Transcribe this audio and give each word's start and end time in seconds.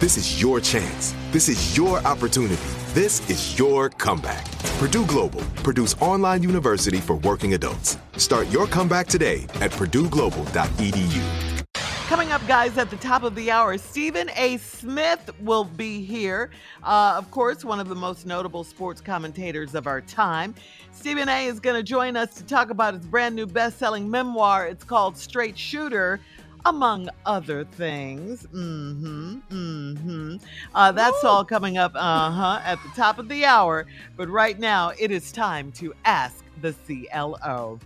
This 0.00 0.16
is 0.16 0.40
your 0.40 0.60
chance. 0.60 1.14
This 1.30 1.50
is 1.50 1.76
your 1.76 1.98
opportunity. 2.06 2.56
This 2.94 3.20
is 3.28 3.58
your 3.58 3.90
comeback. 3.90 4.50
Purdue 4.78 5.04
Global, 5.04 5.42
Purdue's 5.56 5.92
online 6.00 6.42
university 6.42 6.96
for 6.96 7.16
working 7.16 7.52
adults. 7.52 7.98
Start 8.16 8.48
your 8.48 8.66
comeback 8.66 9.08
today 9.08 9.42
at 9.60 9.70
purdueglobal.edu. 9.72 11.66
Coming 12.08 12.32
up, 12.32 12.40
guys, 12.48 12.78
at 12.78 12.88
the 12.88 12.96
top 12.96 13.24
of 13.24 13.34
the 13.34 13.50
hour, 13.50 13.76
Stephen 13.76 14.30
A. 14.36 14.56
Smith 14.56 15.30
will 15.38 15.64
be 15.64 16.02
here. 16.02 16.50
Uh, 16.82 17.14
of 17.18 17.30
course, 17.30 17.62
one 17.62 17.78
of 17.78 17.90
the 17.90 17.94
most 17.94 18.24
notable 18.24 18.64
sports 18.64 19.02
commentators 19.02 19.74
of 19.74 19.86
our 19.86 20.00
time. 20.00 20.54
Stephen 20.92 21.28
A. 21.28 21.46
is 21.46 21.60
going 21.60 21.76
to 21.76 21.82
join 21.82 22.16
us 22.16 22.34
to 22.36 22.44
talk 22.44 22.70
about 22.70 22.94
his 22.94 23.04
brand 23.04 23.36
new 23.36 23.46
best 23.46 23.78
selling 23.78 24.10
memoir. 24.10 24.66
It's 24.66 24.82
called 24.82 25.18
Straight 25.18 25.58
Shooter 25.58 26.20
among 26.64 27.08
other 27.26 27.64
things. 27.64 28.46
Mm-hmm. 28.46 29.38
Mm-hmm. 29.50 30.36
Uh, 30.74 30.92
that's 30.92 31.24
all 31.24 31.44
coming 31.44 31.78
up, 31.78 31.92
uh-huh, 31.94 32.60
at 32.64 32.82
the 32.82 32.90
top 32.96 33.18
of 33.18 33.28
the 33.28 33.44
hour. 33.44 33.86
But 34.16 34.28
right 34.28 34.58
now, 34.58 34.92
it 34.98 35.10
is 35.10 35.32
time 35.32 35.72
to 35.72 35.94
ask 36.04 36.44
the 36.60 36.72
CLO. 36.86 37.78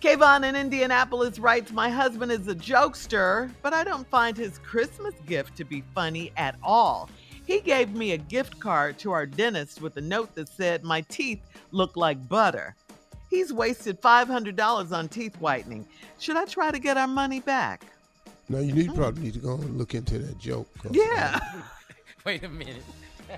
Kayvon 0.00 0.46
in 0.46 0.54
Indianapolis 0.54 1.38
writes, 1.38 1.72
My 1.72 1.88
husband 1.88 2.30
is 2.30 2.46
a 2.48 2.54
jokester, 2.54 3.50
but 3.62 3.72
I 3.72 3.84
don't 3.84 4.06
find 4.08 4.36
his 4.36 4.58
Christmas 4.58 5.14
gift 5.24 5.56
to 5.56 5.64
be 5.64 5.82
funny 5.94 6.30
at 6.36 6.56
all. 6.62 7.08
He 7.46 7.60
gave 7.60 7.94
me 7.94 8.12
a 8.12 8.18
gift 8.18 8.60
card 8.60 8.98
to 8.98 9.12
our 9.12 9.24
dentist 9.24 9.80
with 9.80 9.96
a 9.96 10.02
note 10.02 10.34
that 10.34 10.48
said, 10.48 10.84
My 10.84 11.00
teeth 11.02 11.40
look 11.70 11.96
like 11.96 12.28
butter. 12.28 12.74
He's 13.30 13.52
wasted 13.52 14.00
$500 14.00 14.92
on 14.92 15.08
teeth 15.08 15.40
whitening. 15.40 15.86
Should 16.18 16.36
I 16.36 16.44
try 16.44 16.70
to 16.70 16.78
get 16.78 16.96
our 16.96 17.08
money 17.08 17.40
back? 17.40 17.86
No, 18.48 18.58
you 18.60 18.72
need 18.72 18.94
probably 18.94 19.24
need 19.24 19.34
to 19.34 19.40
go 19.40 19.54
and 19.54 19.78
look 19.78 19.94
into 19.94 20.18
that 20.18 20.38
joke. 20.38 20.68
Yeah. 20.90 21.38
Wait 22.24 22.42
a 22.44 22.48
minute. 22.48 22.82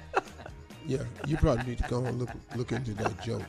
Yeah, 0.88 1.02
you 1.26 1.36
probably 1.36 1.64
need 1.66 1.78
to 1.78 1.88
go 1.88 2.04
and 2.04 2.16
look 2.16 2.28
look 2.54 2.70
into 2.70 2.94
that 2.94 3.20
joke. 3.20 3.42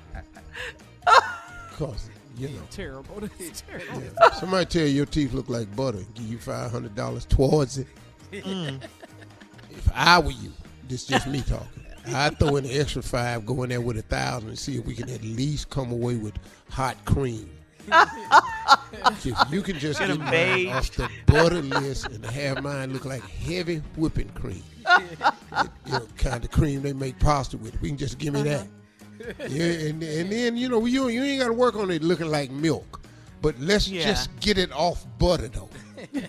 Cause 1.74 2.10
you 2.36 2.48
know, 2.50 2.62
Terrible. 2.72 3.16
Terrible. 3.68 4.02
yeah, 4.02 4.32
somebody 4.32 4.66
tell 4.66 4.82
you 4.82 4.88
your 4.88 5.06
teeth 5.06 5.34
look 5.34 5.48
like 5.48 5.74
butter, 5.76 6.00
give 6.16 6.26
you 6.26 6.40
five 6.40 6.72
hundred 6.72 6.96
dollars 6.96 7.26
towards 7.26 7.78
it. 7.78 7.88
Mm. 8.32 8.82
If 9.70 9.88
I 9.94 10.18
were 10.18 10.32
you, 10.32 10.52
this 10.88 11.04
is 11.04 11.08
just 11.10 11.28
me 11.28 11.42
talking. 11.42 11.86
I'd 12.08 12.40
throw 12.40 12.56
in 12.56 12.66
an 12.66 12.72
extra 12.72 13.04
five, 13.04 13.46
go 13.46 13.62
in 13.64 13.70
there 13.70 13.82
with 13.82 13.98
a 13.98 14.02
thousand, 14.02 14.50
and 14.50 14.58
see 14.58 14.78
if 14.78 14.86
we 14.86 14.96
can 14.96 15.10
at 15.10 15.22
least 15.22 15.70
come 15.70 15.92
away 15.92 16.16
with 16.16 16.34
hot 16.70 16.98
cream. 17.06 17.50
If 19.26 19.52
you 19.52 19.62
can 19.62 19.78
just 19.80 20.00
Get 20.00 20.18
mine 20.20 20.68
off 20.70 20.92
the 20.92 21.10
butter 21.26 21.62
list 21.62 22.08
and 22.08 22.26
have 22.26 22.64
mine 22.64 22.94
look 22.94 23.06
like 23.06 23.24
heavy 23.24 23.82
whipping 23.96 24.30
cream, 24.30 24.64
It- 24.88 25.20
you 25.86 25.92
know, 25.94 26.08
kind 26.18 26.44
of 26.44 26.52
cream 26.52 26.82
they 26.82 26.94
make 26.94 27.18
pasta 27.20 27.58
with. 27.58 27.80
We 27.82 27.90
can 27.90 27.98
just 27.98 28.18
give 28.18 28.34
me 28.34 28.44
that. 28.44 28.62
Uh-huh. 28.62 29.34
Yeah, 29.50 29.64
and, 29.90 30.04
and 30.04 30.32
then 30.32 30.56
you 30.58 30.70
know 30.70 30.86
you 30.86 31.08
you 31.10 31.24
ain't 31.24 31.42
got 31.42 31.48
to 31.48 31.54
work 31.54 31.76
on 31.76 31.90
it 31.90 32.04
looking 32.04 32.28
like 32.28 32.52
milk, 32.52 33.02
but 33.42 33.58
let's 33.60 33.88
Yeah. 33.90 34.04
just 34.06 34.30
get 34.40 34.58
it 34.60 34.72
off 34.72 35.06
butter 35.18 35.48
though. 35.48 35.70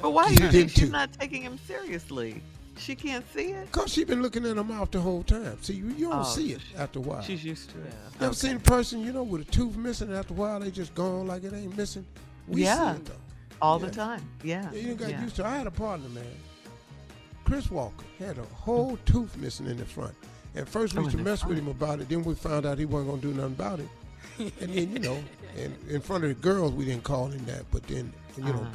But 0.00 0.10
why 0.12 0.28
do 0.28 0.34
You 0.34 0.44
you 0.46 0.52
think 0.52 0.70
she's 0.70 0.80
too. 0.84 0.90
not 0.90 1.12
taking 1.18 1.42
him 1.42 1.58
seriously? 1.66 2.42
She 2.76 2.94
can't 2.94 3.24
see 3.32 3.52
it? 3.52 3.70
Cause 3.72 3.92
she 3.92 4.04
been 4.04 4.20
looking 4.22 4.44
at 4.44 4.56
her 4.56 4.64
mouth 4.64 4.90
the 4.90 5.00
whole 5.00 5.22
time. 5.22 5.56
See, 5.62 5.74
you, 5.74 5.88
you 5.96 6.08
don't 6.08 6.20
Oh, 6.20 6.24
see 6.24 6.52
it 6.52 6.60
after 6.76 6.98
a 6.98 7.02
while. 7.02 7.22
She's 7.22 7.44
used 7.44 7.70
to 7.70 7.78
it. 7.78 7.92
You 8.20 8.26
ever 8.26 8.34
seen 8.34 8.56
a 8.56 8.60
person, 8.60 9.00
you 9.00 9.12
know, 9.12 9.22
with 9.22 9.42
a 9.42 9.44
tooth 9.44 9.76
missing 9.76 10.08
and 10.08 10.16
after 10.16 10.34
a 10.34 10.36
while 10.36 10.58
they 10.60 10.70
just 10.70 10.94
gone 10.94 11.26
like 11.26 11.44
it 11.44 11.52
ain't 11.54 11.76
missing? 11.76 12.04
We 12.48 12.62
Yeah. 12.64 12.94
see 12.94 13.00
it 13.00 13.04
though. 13.06 13.12
All 13.62 13.80
Yeah. 13.80 13.86
the 13.86 13.92
time. 13.94 14.28
Yeah. 14.42 14.70
Yeah, 14.72 14.80
you 14.80 14.94
got 14.94 15.10
yeah. 15.10 15.22
used 15.22 15.36
to. 15.36 15.42
it. 15.42 15.46
I 15.46 15.56
had 15.56 15.66
a 15.66 15.70
partner, 15.70 16.08
man. 16.08 16.24
Chris 17.44 17.70
Walker 17.70 18.04
had 18.18 18.38
a 18.38 18.42
whole 18.54 18.98
tooth 19.04 19.36
missing 19.36 19.66
in 19.66 19.76
the 19.76 19.84
front. 19.84 20.14
And 20.56 20.68
first 20.68 20.94
we 20.94 21.00
Oh, 21.00 21.02
used 21.04 21.12
to 21.12 21.18
in 21.18 21.24
mess 21.24 21.44
with 21.44 21.58
him 21.58 21.68
about 21.68 22.00
it. 22.00 22.08
Then 22.08 22.24
we 22.24 22.34
found 22.34 22.64
out 22.66 22.78
he 22.78 22.84
wasn't 22.86 23.10
gonna 23.10 23.22
do 23.22 23.34
nothing 23.34 23.52
about 23.52 23.80
it. 23.80 23.88
and 24.60 24.74
then 24.74 24.92
you 24.92 24.98
know, 24.98 25.18
and 25.56 25.76
in 25.88 26.00
front 26.00 26.24
of 26.24 26.28
the 26.30 26.34
girls 26.36 26.72
we 26.72 26.84
didn't 26.84 27.04
call 27.04 27.26
him 27.26 27.44
that, 27.46 27.64
but 27.70 27.82
then 27.86 28.12
you 28.36 28.44
know, 28.44 28.50
Uh-huh. 28.52 28.66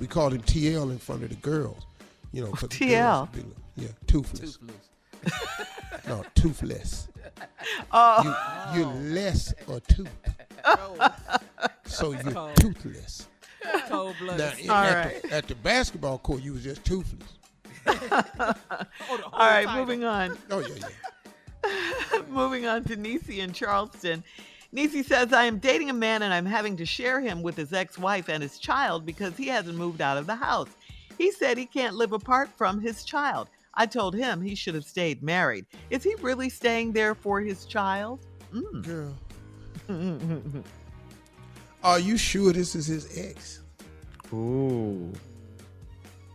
we 0.00 0.06
called 0.06 0.32
him 0.34 0.42
TL 0.42 0.90
in 0.90 0.98
front 0.98 1.22
of 1.22 1.28
the 1.30 1.36
girls. 1.36 1.86
You 2.32 2.44
know, 2.44 2.52
for 2.56 2.66
the 2.66 2.74
TL? 2.76 3.32
be 3.32 3.40
like, 3.40 3.48
yeah, 3.76 3.88
toothless. 4.06 4.58
no, 6.08 6.24
toothless. 6.34 7.08
Oh. 7.92 8.72
You 8.74 8.80
you're 8.80 8.92
less 9.14 9.54
a 9.68 9.80
tooth. 9.80 10.08
so 11.86 12.12
you're 12.12 12.32
Cold. 12.32 12.56
toothless. 12.56 13.26
Cold 13.88 14.16
Now, 14.20 14.26
blooded. 14.36 14.58
in- 14.60 14.70
All 14.70 14.76
at, 14.76 15.06
right. 15.06 15.22
the, 15.22 15.32
at 15.32 15.48
the 15.48 15.54
basketball 15.56 16.18
court, 16.18 16.42
you 16.42 16.52
was 16.52 16.62
just 16.64 16.84
toothless. 16.84 17.28
All 17.86 18.54
right, 19.32 19.66
moving 19.76 20.04
on. 20.04 20.36
Oh 20.50 20.58
yeah, 20.60 20.88
yeah. 21.64 22.22
Moving 22.28 22.66
on 22.66 22.84
to 22.84 22.96
Nisi 22.96 23.40
in 23.40 23.52
Charleston. 23.52 24.22
Nisi 24.72 25.02
says, 25.02 25.32
I 25.32 25.44
am 25.44 25.58
dating 25.58 25.90
a 25.90 25.94
man 25.94 26.22
and 26.22 26.32
I'm 26.32 26.46
having 26.46 26.76
to 26.78 26.86
share 26.86 27.20
him 27.20 27.42
with 27.42 27.56
his 27.56 27.72
ex 27.72 27.98
wife 27.98 28.28
and 28.28 28.42
his 28.42 28.58
child 28.58 29.04
because 29.06 29.36
he 29.36 29.46
hasn't 29.48 29.76
moved 29.78 30.00
out 30.00 30.16
of 30.18 30.26
the 30.26 30.36
house. 30.36 30.70
He 31.18 31.30
said 31.32 31.56
he 31.58 31.66
can't 31.66 31.94
live 31.96 32.12
apart 32.12 32.48
from 32.56 32.80
his 32.80 33.04
child. 33.04 33.48
I 33.74 33.86
told 33.86 34.14
him 34.14 34.40
he 34.42 34.54
should 34.54 34.74
have 34.74 34.84
stayed 34.84 35.22
married. 35.22 35.66
Is 35.90 36.02
he 36.02 36.14
really 36.20 36.48
staying 36.48 36.92
there 36.92 37.14
for 37.14 37.40
his 37.40 37.64
child? 37.64 38.20
Mm. 38.52 38.84
Girl, 38.84 39.14
are 41.84 41.98
you 41.98 42.16
sure 42.16 42.52
this 42.52 42.74
is 42.74 42.86
his 42.86 43.18
ex? 43.18 43.62
Ooh. 44.32 45.12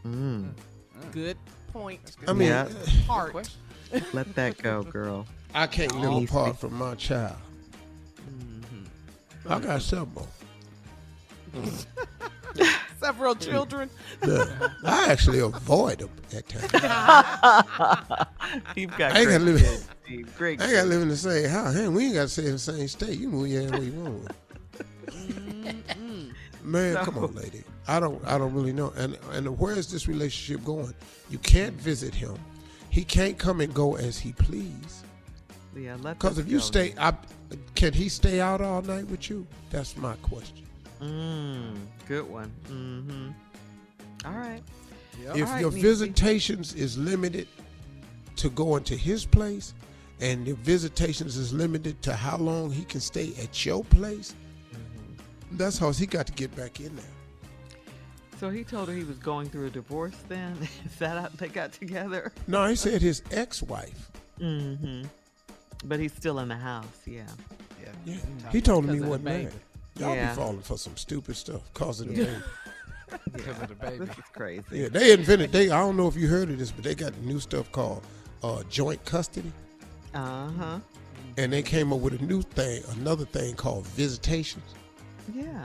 Mm. 0.05 0.51
Good 1.11 1.37
point. 1.71 2.15
I 2.27 2.33
mean, 2.33 2.47
Yeah. 2.49 2.67
Heart. 3.07 3.49
Let 4.13 4.33
that 4.35 4.57
go, 4.57 4.83
girl. 4.83 5.25
I 5.53 5.67
can't 5.67 5.95
live 5.99 6.11
Easy. 6.13 6.25
apart 6.25 6.59
from 6.59 6.73
my 6.73 6.95
child. 6.95 7.37
I 9.47 9.59
got 9.59 9.81
several. 9.81 10.27
Several 13.07 13.35
children. 13.35 13.89
Yeah. 14.25 14.67
I 14.83 15.05
actually 15.09 15.39
avoid 15.39 15.99
them 15.99 16.09
at 16.35 16.45
times. 16.49 16.73
You've 18.75 18.97
got 18.97 19.13
I 19.13 19.19
ain't 19.19 19.27
great 19.27 19.31
gotta 19.31 19.43
live- 19.45 19.61
kids, 19.61 19.89
Steve. 20.03 20.37
Great 20.37 20.61
I 20.61 20.65
ain't 20.65 20.73
got 20.73 20.81
to 20.83 20.87
live 20.89 21.01
in 21.03 21.07
the 21.07 21.15
same 21.17 21.49
house. 21.49 21.73
Hey, 21.73 21.87
we 21.87 22.05
ain't 22.07 22.15
got 22.15 22.23
to 22.23 22.27
stay 22.27 22.45
in 22.47 22.51
the 22.53 22.59
same 22.59 22.87
state. 22.89 23.17
You 23.17 23.29
move 23.29 23.47
your 23.47 23.63
ass 23.63 23.71
where 23.71 23.81
you 23.83 23.91
want. 23.93 24.27
Mm-hmm. 25.07 26.31
Man, 26.69 26.93
So- 26.95 27.03
come 27.05 27.17
on, 27.19 27.33
lady. 27.35 27.63
I 27.87 28.01
don't. 28.01 28.21
I 28.27 28.37
don't 28.37 28.53
really 28.53 28.73
know. 28.73 28.91
And 28.97 29.17
and 29.31 29.57
where 29.57 29.73
is 29.73 29.89
this 29.89 30.09
relationship 30.09 30.65
going? 30.65 30.93
You 31.29 31.37
can't 31.37 31.73
visit 31.75 32.13
him. 32.13 32.35
He 32.89 33.05
can't 33.05 33.37
come 33.37 33.61
and 33.61 33.73
go 33.73 33.95
as 33.95 34.19
he 34.19 34.33
please. 34.33 35.03
Yeah, 35.73 35.95
let 36.01 36.19
Because 36.19 36.37
if 36.39 36.49
you 36.49 36.57
go. 36.57 36.63
stay, 36.63 36.93
I, 36.99 37.13
can 37.75 37.93
he 37.93 38.09
stay 38.09 38.41
out 38.41 38.59
all 38.59 38.81
night 38.81 39.07
with 39.07 39.29
you? 39.29 39.47
That's 39.69 39.95
my 39.95 40.15
question. 40.17 40.66
Mm, 41.01 41.75
good 42.07 42.27
one. 42.29 42.51
Mm-hmm. 42.69 43.29
All 44.27 44.33
right. 44.39 44.61
if 45.19 45.29
All 45.47 45.53
right, 45.53 45.61
your 45.61 45.71
Niecy. 45.71 45.81
visitations 45.81 46.73
is 46.73 46.97
limited 46.97 47.47
to 48.37 48.49
going 48.49 48.83
to 48.85 48.95
his 48.97 49.25
place, 49.25 49.73
and 50.19 50.45
the 50.45 50.53
visitations 50.53 51.37
is 51.37 51.53
limited 51.53 52.01
to 52.03 52.13
how 52.13 52.37
long 52.37 52.71
he 52.71 52.83
can 52.83 52.99
stay 53.01 53.33
at 53.41 53.65
your 53.65 53.83
place, 53.85 54.33
Mm-hmm. 54.73 55.57
that's 55.57 55.77
how 55.77 55.91
he 55.91 56.05
got 56.05 56.27
to 56.27 56.33
get 56.33 56.55
back 56.55 56.79
in 56.79 56.95
there. 56.95 57.05
So 58.39 58.49
he 58.51 58.63
told 58.63 58.87
her 58.89 58.93
he 58.93 59.03
was 59.03 59.17
going 59.17 59.49
through 59.49 59.65
a 59.67 59.69
divorce 59.71 60.15
then? 60.29 60.55
Is 60.85 60.95
that 60.99 61.19
how 61.19 61.29
they 61.37 61.47
got 61.47 61.71
together? 61.73 62.31
No, 62.45 62.65
he 62.67 62.75
said 62.75 63.01
his 63.01 63.23
ex-wife. 63.31 64.11
Mm-hmm. 64.39 65.05
But 65.85 65.99
he's 65.99 66.13
still 66.13 66.37
in 66.39 66.49
the 66.49 66.55
house, 66.55 66.85
yeah. 67.07 67.23
Yeah, 68.05 68.15
he 68.51 68.61
told 68.61 68.83
him 68.85 68.91
he 68.91 68.95
Because 68.99 69.03
of 69.03 69.09
wasn't 69.09 69.23
married. 69.25 69.49
Y'all 69.99 70.15
Yeah. 70.15 70.29
be 70.29 70.35
falling 70.35 70.61
for 70.61 70.77
some 70.77 70.95
stupid 70.97 71.35
stuff, 71.35 71.61
causing 71.73 72.13
the 72.13 72.15
Yeah. 72.15 72.25
baby. 72.25 72.43
Because 73.33 73.61
of 73.61 73.69
the 73.69 73.75
baby. 73.75 74.05
This 74.05 74.17
is 74.17 74.23
crazy. 74.33 74.63
Yeah, 74.71 74.89
they 74.89 75.13
invented. 75.13 75.51
They 75.53 75.69
I 75.69 75.79
don't 75.79 75.95
know 75.95 76.07
if 76.07 76.15
you 76.17 76.27
heard 76.27 76.49
of 76.49 76.57
this, 76.59 76.71
but 76.71 76.83
they 76.83 76.93
got 76.93 77.17
new 77.21 77.39
stuff 77.39 77.71
called 77.71 78.03
uh, 78.43 78.63
joint 78.69 79.03
custody, 79.05 79.51
Uh-huh. 80.13 80.79
and 81.37 81.53
they 81.53 81.61
came 81.63 81.93
up 81.93 81.99
with 81.99 82.19
a 82.19 82.25
new 82.25 82.41
thing, 82.41 82.83
another 82.99 83.23
thing 83.25 83.55
called 83.55 83.85
visitations. 83.87 84.73
Yeah. 85.33 85.63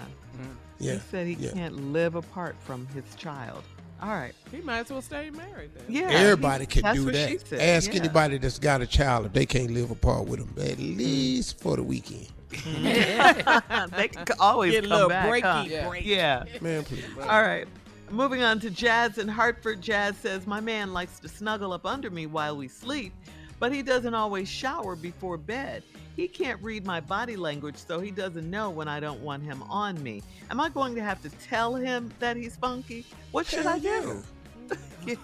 Yeah, 0.78 0.94
He 0.94 0.98
said 1.10 1.26
he 1.26 1.34
yeah. 1.34 1.50
can't 1.52 1.92
live 1.92 2.14
apart 2.14 2.56
from 2.60 2.86
his 2.88 3.04
child. 3.16 3.62
All 4.02 4.08
right. 4.08 4.32
He 4.50 4.60
might 4.62 4.80
as 4.80 4.90
well 4.90 5.00
stay 5.00 5.30
married 5.30 5.70
then. 5.76 5.84
Yeah. 5.88 6.08
Everybody 6.10 6.66
can 6.66 6.82
that's 6.82 6.98
do 6.98 7.04
what 7.06 7.14
she 7.14 7.36
that. 7.36 7.46
said, 7.48 7.60
Ask 7.60 7.92
yeah. 7.94 8.00
anybody 8.00 8.38
that's 8.38 8.58
got 8.58 8.80
a 8.82 8.86
child 8.86 9.26
if 9.26 9.32
they 9.32 9.46
can't 9.46 9.70
live 9.70 9.90
apart 9.92 10.26
with 10.26 10.40
them 10.40 10.52
at 10.66 10.76
Mm. 10.78 10.96
least 10.98 11.60
for 11.60 11.76
the 11.76 11.82
weekend. 11.84 12.26
they 12.52 14.08
can 14.08 14.26
always 14.40 14.72
Get 14.72 14.84
a 14.84 14.88
come 14.88 14.90
little 14.96 15.08
back. 15.08 15.28
breaky 15.30 15.42
huh? 15.42 15.64
Yeah. 15.68 15.88
break. 15.88 16.04
Yeah. 16.04 16.44
Man, 16.60 16.84
please. 16.84 17.04
All 17.20 17.42
right. 17.42 17.66
Moving 18.10 18.42
on 18.42 18.60
to 18.60 18.70
Jazz 18.70 19.18
in 19.18 19.28
Hartford. 19.28 19.80
Jazz 19.80 20.16
says, 20.18 20.46
My 20.46 20.60
man 20.60 20.92
likes 20.92 21.18
to 21.20 21.28
snuggle 21.28 21.72
up 21.72 21.86
under 21.86 22.10
me 22.10 22.26
while 22.26 22.56
we 22.56 22.68
sleep, 22.68 23.14
but 23.62 23.70
he 23.70 23.80
doesn't 23.80 24.12
always 24.12 24.48
shower 24.48 24.96
before 24.96 25.38
bed. 25.38 25.84
He 26.16 26.26
can't 26.26 26.60
read 26.64 26.84
my 26.84 26.98
body 26.98 27.36
language, 27.36 27.76
so 27.76 28.00
he 28.00 28.10
doesn't 28.10 28.50
know 28.50 28.70
when 28.70 28.88
I 28.88 28.98
don't 28.98 29.20
want 29.20 29.44
him 29.44 29.62
on 29.70 30.02
me. 30.02 30.20
Am 30.50 30.60
I 30.60 30.68
going 30.68 30.96
to 30.96 31.00
have 31.00 31.22
to 31.22 31.28
tell 31.30 31.76
him 31.76 32.10
that 32.18 32.36
he's 32.36 32.56
funky? 32.56 33.06
What 33.30 33.46
should 33.46 33.60
Hell 33.62 33.74
I 33.74 33.78
do? 33.78 34.24
Yeah. 35.06 35.14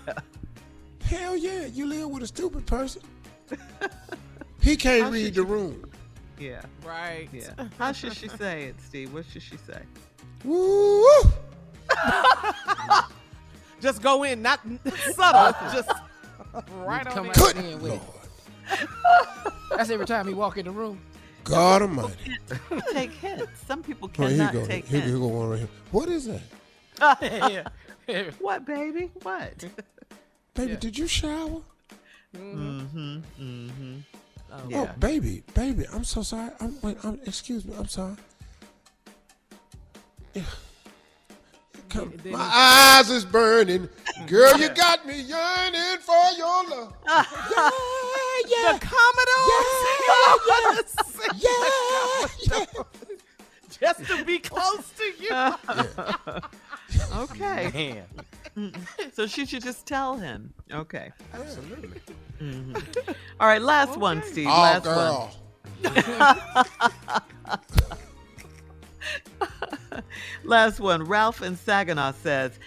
Hell 1.03 1.37
yeah, 1.37 1.67
you 1.67 1.87
live 1.87 2.11
with 2.11 2.23
a 2.23 2.29
stupid 2.29 2.65
person. 2.65 3.03
he 4.61 4.77
can't 4.77 5.03
How 5.03 5.11
read 5.11 5.35
the 5.35 5.41
you- 5.41 5.45
room. 5.49 5.91
Yeah. 6.39 6.63
Right. 6.87 7.29
Yeah. 7.33 7.51
How 7.77 7.91
should 7.91 8.15
she 8.15 8.29
say 8.29 8.67
it, 8.67 8.77
Steve? 8.81 9.13
What 9.13 9.25
should 9.33 9.43
she 9.43 9.57
say? 9.57 9.81
Woo! 10.45 11.05
Just 13.81 14.01
go 14.01 14.23
in, 14.23 14.43
not 14.43 14.61
subtle. 15.13 15.57
just 15.73 15.91
right 16.77 17.05
Come 17.07 17.31
on 17.31 17.35
in. 17.35 17.41
out 17.43 17.57
in 17.57 17.73
with 17.83 17.91
Lord. 17.93 18.03
it. 18.03 18.18
That's 19.77 19.91
every 19.91 20.07
time 20.07 20.27
he 20.27 20.35
walk 20.35 20.59
in 20.59 20.65
the 20.67 20.71
room. 20.71 21.01
God 21.45 21.83
Almighty. 21.83 22.37
Take 22.93 23.13
hints. 23.13 23.47
Some 23.67 23.83
people 23.83 24.11
Oh, 24.19 24.27
here 24.27 24.37
cannot 24.37 24.53
go. 24.53 24.67
take 24.67 24.87
Here, 24.87 25.01
here 25.01 25.17
go 25.19 25.27
one 25.29 25.51
right 25.51 25.59
here. 25.61 25.69
What 25.91 26.09
is 26.09 26.27
that? 26.27 26.43
Yeah. 27.23 27.69
What, 28.41 28.65
baby? 28.65 29.11
What? 29.23 29.65
Baby, 30.55 30.77
did 30.77 30.97
you 30.99 31.07
shower? 31.07 31.61
Mm-hmm. 32.35 33.19
Mm-hmm. 33.39 33.97
Oh, 34.51 34.63
Yeah. 34.69 34.93
baby, 34.99 35.43
baby, 35.55 35.85
I'm 35.93 36.05
so 36.05 36.23
sorry. 36.23 36.51
I'm, 36.59 36.77
wait, 36.83 36.97
I'm, 37.05 37.21
excuse 37.27 37.65
me, 37.67 37.75
I'm 37.79 37.87
sorry. 37.87 38.17
Yeah. 40.35 40.43
Come. 41.91 42.13
Then 42.23 42.33
My 42.33 42.51
eyes 42.53 43.09
is 43.11 43.25
burning. 43.25 43.89
Girl, 44.27 44.57
you 44.59 44.69
got 44.71 45.07
me 45.07 45.21
yearning 45.21 45.99
for 46.01 46.31
your 46.37 46.65
love. 46.71 46.93
Yeah, 48.49 48.57
yeah, 48.65 48.73
The 48.79 48.87
Commodore. 48.87 49.49
yeah, 51.37 51.59
yeah, 52.43 52.65
yeah. 52.75 52.83
Just 53.81 54.07
to 54.07 54.25
be 54.25 54.39
close 54.39 54.91
to 54.97 55.05
you. 55.23 55.31
Okay. 57.15 57.71
Man. 57.75 58.05
Mm-hmm. 58.57 59.11
So 59.13 59.27
she 59.27 59.45
should 59.45 59.63
just 59.63 59.87
tell 59.87 60.17
him. 60.17 60.55
Okay. 60.73 61.13
Absolutely. 61.35 62.01
Mm-hmm. 62.41 63.13
All 63.39 63.47
right. 63.47 63.61
Last 63.61 63.99
one, 63.99 64.23
Steve. 64.23 64.47
Oh, 64.49 64.51
last 64.63 64.85
girl. 64.85 65.31
one. 65.83 66.03
Last 70.45 70.81
one. 70.81 71.05
Ralph 71.05 71.43
in 71.43 71.57
Saginaw 71.57 72.13
says, 72.13 72.59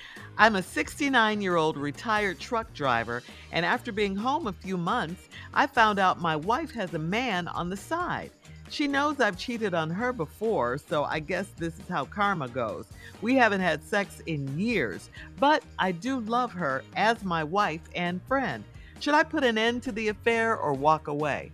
I'm 0.42 0.56
a 0.56 0.64
69 0.64 1.40
year 1.40 1.56
old 1.56 1.78
retired 1.78 2.40
truck 2.40 2.74
driver, 2.74 3.22
and 3.52 3.64
after 3.64 3.92
being 3.92 4.16
home 4.16 4.48
a 4.48 4.54
few 4.54 4.76
months, 4.76 5.30
I 5.54 5.68
found 5.68 6.00
out 6.00 6.20
my 6.20 6.36
wife 6.36 6.72
has 6.72 6.96
a 6.96 6.98
man 6.98 7.48
on 7.48 7.70
the 7.70 7.78
side. 7.78 8.32
She 8.72 8.88
knows 8.88 9.20
I've 9.20 9.38
cheated 9.38 9.76
on 9.76 9.92
her 9.92 10.12
before, 10.12 10.80
so 10.80 11.04
I 11.04 11.20
guess 11.20 11.50
this 11.60 11.78
is 11.78 11.88
how 11.88 12.06
karma 12.06 12.48
goes. 12.48 12.88
We 13.22 13.36
haven't 13.36 13.62
had 13.62 13.84
sex 13.84 14.24
in 14.26 14.58
years, 14.58 15.12
but 15.40 15.62
I 15.78 15.92
do 15.92 16.22
love 16.22 16.52
her 16.54 16.84
as 16.96 17.24
my 17.24 17.44
wife 17.44 17.88
and 17.94 18.20
friend. 18.24 18.64
Should 19.00 19.14
I 19.14 19.22
put 19.22 19.44
an 19.44 19.60
end 19.60 19.84
to 19.84 19.92
the 19.92 20.08
affair 20.08 20.58
or 20.58 20.74
walk 20.74 21.08
away? 21.08 21.52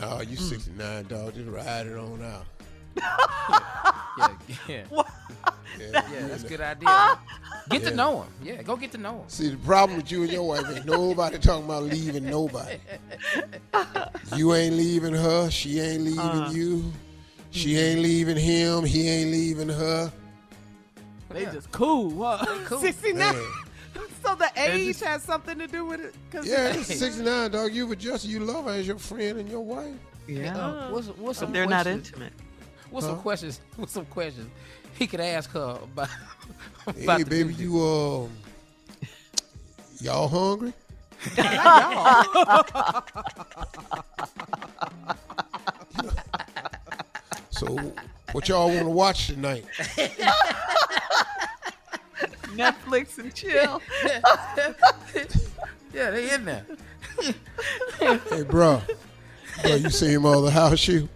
No, 0.00 0.22
you 0.22 0.38
mm. 0.38 0.48
69, 0.48 1.04
dog. 1.08 1.34
Just 1.34 1.50
ride 1.50 1.88
it 1.88 1.98
on 1.98 2.22
out. 2.22 2.46
Yeah, 4.16 4.28
yeah. 4.68 4.84
Yeah, 5.78 6.02
Yeah, 6.12 6.28
that's 6.28 6.44
a 6.44 6.48
good 6.48 6.60
idea. 6.60 6.88
Get 7.70 7.82
Yeah. 7.82 7.90
to 7.90 7.94
know 7.96 8.22
him. 8.22 8.28
Yeah, 8.42 8.62
go 8.62 8.76
get 8.76 8.92
to 8.92 8.98
know 8.98 9.14
him. 9.20 9.28
See, 9.28 9.48
the 9.48 9.56
problem 9.56 9.96
with 9.96 10.10
you 10.12 10.22
and 10.22 10.32
your 10.32 10.46
wife 10.46 10.64
ain't 10.70 10.84
nobody 10.86 11.38
talking 11.38 11.64
about 11.64 11.84
leaving 11.84 12.26
nobody. 12.26 12.78
You 14.36 14.54
ain't 14.54 14.74
leaving 14.76 15.14
her. 15.14 15.50
She 15.50 15.80
ain't 15.80 16.02
leaving 16.02 16.18
Uh. 16.20 16.50
you. 16.52 16.92
She 17.50 17.76
ain't 17.78 18.00
leaving 18.00 18.36
him. 18.36 18.84
He 18.84 19.08
ain't 19.08 19.30
leaving 19.30 19.68
her. 19.68 20.12
They 21.30 21.42
Yeah. 21.42 21.52
just 21.52 21.70
cool. 21.72 22.22
Huh? 22.22 22.44
cool. 22.64 22.78
69. 22.80 23.18
Man. 23.18 23.42
So 24.24 24.34
the 24.34 24.50
age 24.56 24.86
just- 24.98 25.04
has 25.04 25.22
something 25.22 25.58
to 25.58 25.66
do 25.66 25.84
with 25.84 26.00
it? 26.00 26.14
'Cause 26.32 26.46
Yeah, 26.46 26.68
it's 26.68 26.86
69, 26.86 27.50
dog. 27.50 27.72
You've 27.74 27.90
adjusted. 27.92 28.30
You 28.30 28.40
love 28.40 28.64
her 28.64 28.70
as 28.72 28.86
your 28.86 28.98
friend 28.98 29.38
and 29.38 29.48
your 29.48 29.60
wife. 29.60 29.94
Yeah. 30.26 30.56
Uh, 30.56 30.88
what's 30.90 31.08
what's 31.08 31.38
some 31.38 31.52
they're 31.52 31.66
not 31.66 31.86
intimate. 31.86 32.32
What's 32.94 33.06
some 33.08 33.18
questions? 33.18 33.60
What's 33.76 33.92
some 33.92 34.06
questions 34.06 34.48
he 34.96 35.08
could 35.08 35.18
ask 35.18 35.50
her 35.50 35.80
about? 35.82 36.08
about 36.86 37.18
Hey, 37.18 37.24
baby, 37.24 37.52
new 37.54 37.64
you 37.64 37.82
um, 37.82 38.30
y'all 40.00 40.28
hungry? 40.28 40.72
So, 47.50 47.78
what 48.32 48.48
y'all 48.48 48.66
want 48.66 48.80
to 48.80 48.88
watch 48.88 49.28
tonight? 49.28 49.64
Netflix 52.56 53.16
and 53.18 53.32
chill. 53.32 53.80
Yeah, 55.94 56.10
they 56.10 56.34
in 56.34 56.44
there. 56.44 56.66
Hey, 58.00 58.42
bro, 58.42 58.82
bro, 59.62 59.74
you 59.76 59.88
see 59.88 60.12
him 60.12 60.26
on 60.26 60.44
the 60.44 60.50
house 60.50 60.80
shoe? 60.80 61.08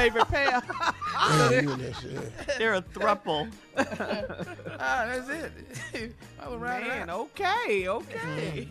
Favorite 0.00 0.28
pair. 0.28 0.62
Yeah, 1.20 1.60
you 1.60 1.70
and 1.72 1.82
that 1.82 1.96
shit, 1.96 2.12
yeah. 2.12 2.54
They're 2.58 2.74
a 2.74 2.82
thruple. 2.82 3.50
Ah, 4.82 5.04
that's 5.06 5.28
it. 5.28 6.14
I 6.40 6.48
was 6.48 6.58
right 6.58 6.80
Man, 6.82 7.08
around. 7.08 7.10
okay, 7.10 7.86
okay. 7.86 8.68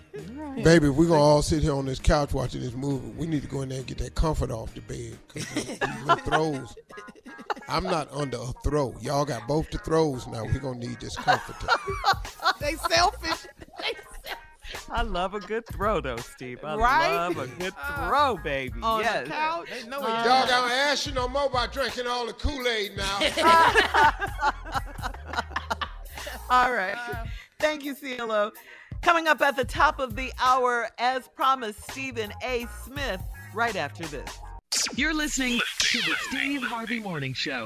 Baby, 0.64 0.88
if 0.88 0.96
we're 0.96 1.08
gonna 1.08 1.20
all 1.22 1.42
sit 1.44 1.62
here 1.62 1.74
on 1.76 1.86
this 1.86 2.00
couch 2.00 2.34
watching 2.34 2.62
this 2.62 2.74
movie, 2.74 3.10
we 3.12 3.28
need 3.28 3.44
to 3.44 3.48
go 3.48 3.62
in 3.62 3.70
there 3.70 3.78
and 3.78 3.88
get 3.88 4.00
that 4.00 4.16
comfort 4.16 4.50
off 4.50 4.74
the 4.74 4.82
bed. 4.82 5.18
Cause 5.28 5.46
these 5.54 5.80
little 6.04 6.16
throws. 6.26 6.76
I'm 7.68 7.84
not 7.84 8.12
under 8.12 8.38
a 8.38 8.52
throw. 8.64 8.96
Y'all 9.02 9.24
got 9.26 9.48
both 9.48 9.70
the 9.70 9.78
throws 9.80 10.26
now. 10.28 10.44
We're 10.46 10.60
gonna 10.60 10.80
need 10.80 11.00
this 11.00 11.16
comforter. 11.16 11.68
they 12.60 12.74
selfish. 12.76 13.48
I 14.90 15.02
love 15.04 15.34
a 15.34 15.40
good 15.40 15.66
throw, 15.68 16.02
though, 16.02 16.18
Steve. 16.18 16.60
I 16.64 16.76
Right? 16.76 17.14
love 17.16 17.38
a 17.38 17.48
good 17.48 17.74
throw, 17.98 18.38
baby. 18.44 18.80
On 18.82 19.02
yes. 19.02 19.28
the 19.28 19.34
couch. 19.34 19.68
They 19.70 19.88
know 19.88 20.00
Uh, 20.00 20.02
it. 20.02 20.26
Y'all 20.26 20.48
gotta 20.48 20.74
ask 20.74 21.06
you 21.08 21.14
no 21.14 21.28
more 21.28 21.46
about 21.46 21.72
drinking 21.74 22.08
all 22.08 22.26
the 22.26 22.34
Kool-Aid 22.34 22.98
now. 22.98 23.20
All 26.50 26.72
right. 26.74 26.96
Thank 27.60 27.84
you, 27.84 27.96
CLO. 27.96 28.52
Coming 29.02 29.28
up 29.28 29.42
at 29.42 29.56
the 29.56 29.64
top 29.66 30.00
of 30.00 30.16
the 30.16 30.32
hour, 30.42 30.90
as 30.98 31.28
promised, 31.30 31.90
Stephen 31.92 32.32
A. 32.44 32.66
Smith, 32.86 33.22
right 33.54 33.76
after 33.76 34.06
this. 34.08 34.38
You're 34.96 35.14
listening 35.14 35.60
to 35.80 35.98
the 36.00 36.16
Steve 36.30 36.64
Harvey 36.64 37.00
Morning 37.00 37.34
Show. 37.34 37.66